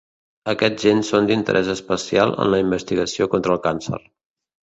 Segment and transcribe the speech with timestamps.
[0.53, 4.01] Aquests gens són d'interès especial en la investigació contra el càncer.